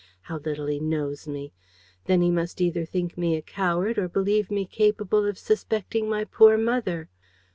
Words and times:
How 0.21 0.37
little 0.39 0.65
he 0.65 0.79
knows 0.79 1.27
me! 1.27 1.53
Then 2.05 2.23
he 2.23 2.31
must 2.31 2.59
either 2.59 2.85
think 2.85 3.19
me 3.19 3.35
a 3.35 3.41
coward 3.43 3.99
or 3.99 4.09
believe 4.09 4.49
me 4.49 4.65
capable 4.65 5.27
of 5.27 5.37
suspecting 5.37 6.09
my 6.09 6.23
poor 6.23 6.57
mother! 6.57 7.07